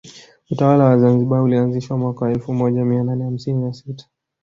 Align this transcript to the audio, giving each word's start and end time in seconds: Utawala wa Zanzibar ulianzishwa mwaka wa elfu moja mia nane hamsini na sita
Utawala 0.51 0.83
wa 0.85 0.97
Zanzibar 0.97 1.41
ulianzishwa 1.43 1.97
mwaka 1.97 2.21
wa 2.25 2.31
elfu 2.31 2.53
moja 2.53 2.85
mia 2.85 3.03
nane 3.03 3.23
hamsini 3.23 3.63
na 3.63 3.73
sita 3.73 4.05